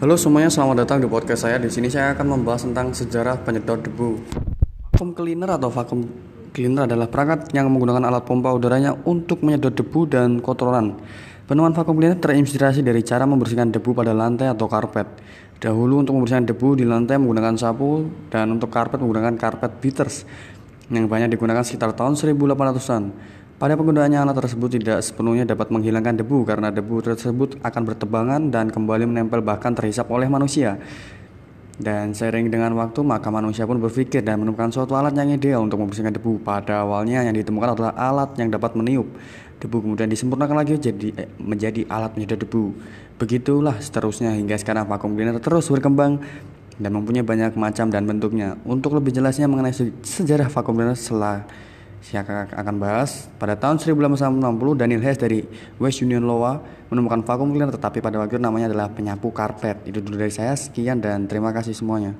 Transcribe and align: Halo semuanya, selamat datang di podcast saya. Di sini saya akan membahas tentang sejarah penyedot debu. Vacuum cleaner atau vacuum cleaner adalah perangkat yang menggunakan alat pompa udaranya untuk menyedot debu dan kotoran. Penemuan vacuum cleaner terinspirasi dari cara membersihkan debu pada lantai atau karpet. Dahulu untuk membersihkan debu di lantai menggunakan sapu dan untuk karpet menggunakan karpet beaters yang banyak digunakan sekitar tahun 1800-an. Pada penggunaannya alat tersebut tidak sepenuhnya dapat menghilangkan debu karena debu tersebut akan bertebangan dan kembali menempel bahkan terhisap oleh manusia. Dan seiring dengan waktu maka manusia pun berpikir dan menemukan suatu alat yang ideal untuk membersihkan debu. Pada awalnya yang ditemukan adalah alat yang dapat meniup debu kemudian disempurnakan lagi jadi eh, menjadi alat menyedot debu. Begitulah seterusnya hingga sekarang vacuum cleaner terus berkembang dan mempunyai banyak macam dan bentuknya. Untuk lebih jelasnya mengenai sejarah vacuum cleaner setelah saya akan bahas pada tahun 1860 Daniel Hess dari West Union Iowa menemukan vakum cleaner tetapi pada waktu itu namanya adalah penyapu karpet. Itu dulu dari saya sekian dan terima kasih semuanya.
Halo 0.00 0.16
semuanya, 0.16 0.48
selamat 0.48 0.80
datang 0.80 1.04
di 1.04 1.04
podcast 1.04 1.44
saya. 1.44 1.60
Di 1.60 1.68
sini 1.68 1.92
saya 1.92 2.16
akan 2.16 2.24
membahas 2.24 2.64
tentang 2.64 2.88
sejarah 2.96 3.36
penyedot 3.44 3.84
debu. 3.84 4.16
Vacuum 4.96 5.12
cleaner 5.12 5.60
atau 5.60 5.68
vacuum 5.68 6.08
cleaner 6.56 6.88
adalah 6.88 7.04
perangkat 7.12 7.52
yang 7.52 7.68
menggunakan 7.68 8.08
alat 8.08 8.24
pompa 8.24 8.48
udaranya 8.48 8.96
untuk 9.04 9.44
menyedot 9.44 9.76
debu 9.76 10.08
dan 10.08 10.40
kotoran. 10.40 10.96
Penemuan 11.44 11.76
vacuum 11.76 12.00
cleaner 12.00 12.16
terinspirasi 12.16 12.80
dari 12.80 13.04
cara 13.04 13.28
membersihkan 13.28 13.76
debu 13.76 13.92
pada 13.92 14.16
lantai 14.16 14.48
atau 14.48 14.72
karpet. 14.72 15.04
Dahulu 15.60 16.00
untuk 16.00 16.16
membersihkan 16.16 16.48
debu 16.48 16.80
di 16.80 16.88
lantai 16.88 17.20
menggunakan 17.20 17.60
sapu 17.60 18.08
dan 18.32 18.56
untuk 18.56 18.72
karpet 18.72 19.04
menggunakan 19.04 19.36
karpet 19.36 19.84
beaters 19.84 20.24
yang 20.88 21.12
banyak 21.12 21.28
digunakan 21.28 21.60
sekitar 21.60 21.92
tahun 21.92 22.16
1800-an. 22.16 23.04
Pada 23.60 23.76
penggunaannya 23.76 24.24
alat 24.24 24.40
tersebut 24.40 24.80
tidak 24.80 25.04
sepenuhnya 25.04 25.44
dapat 25.44 25.68
menghilangkan 25.68 26.16
debu 26.24 26.48
karena 26.48 26.72
debu 26.72 27.04
tersebut 27.04 27.60
akan 27.60 27.82
bertebangan 27.92 28.40
dan 28.48 28.72
kembali 28.72 29.04
menempel 29.04 29.44
bahkan 29.44 29.76
terhisap 29.76 30.08
oleh 30.08 30.32
manusia. 30.32 30.80
Dan 31.76 32.16
seiring 32.16 32.48
dengan 32.48 32.72
waktu 32.80 33.04
maka 33.04 33.28
manusia 33.28 33.68
pun 33.68 33.76
berpikir 33.76 34.24
dan 34.24 34.40
menemukan 34.40 34.72
suatu 34.72 34.96
alat 34.96 35.12
yang 35.12 35.36
ideal 35.36 35.60
untuk 35.60 35.76
membersihkan 35.76 36.16
debu. 36.16 36.40
Pada 36.40 36.88
awalnya 36.88 37.20
yang 37.20 37.36
ditemukan 37.36 37.76
adalah 37.76 37.92
alat 38.00 38.32
yang 38.40 38.48
dapat 38.48 38.72
meniup 38.80 39.12
debu 39.60 39.76
kemudian 39.84 40.08
disempurnakan 40.08 40.56
lagi 40.64 40.80
jadi 40.80 41.08
eh, 41.20 41.28
menjadi 41.36 41.84
alat 41.92 42.16
menyedot 42.16 42.40
debu. 42.40 42.72
Begitulah 43.20 43.76
seterusnya 43.76 44.40
hingga 44.40 44.56
sekarang 44.56 44.88
vacuum 44.88 45.12
cleaner 45.12 45.36
terus 45.36 45.68
berkembang 45.68 46.16
dan 46.80 46.90
mempunyai 46.96 47.20
banyak 47.20 47.52
macam 47.60 47.92
dan 47.92 48.08
bentuknya. 48.08 48.56
Untuk 48.64 48.96
lebih 48.96 49.12
jelasnya 49.12 49.44
mengenai 49.52 49.76
sejarah 50.00 50.48
vacuum 50.48 50.80
cleaner 50.80 50.96
setelah 50.96 51.44
saya 52.00 52.24
akan 52.48 52.74
bahas 52.80 53.28
pada 53.36 53.60
tahun 53.60 53.76
1860 53.76 54.40
Daniel 54.80 55.04
Hess 55.04 55.20
dari 55.20 55.44
West 55.76 56.00
Union 56.00 56.24
Iowa 56.24 56.60
menemukan 56.88 57.20
vakum 57.22 57.52
cleaner 57.52 57.68
tetapi 57.68 58.00
pada 58.00 58.16
waktu 58.16 58.40
itu 58.40 58.42
namanya 58.42 58.72
adalah 58.72 58.88
penyapu 58.88 59.28
karpet. 59.30 59.84
Itu 59.84 60.00
dulu 60.00 60.16
dari 60.16 60.32
saya 60.32 60.56
sekian 60.56 61.04
dan 61.04 61.28
terima 61.28 61.52
kasih 61.52 61.76
semuanya. 61.76 62.16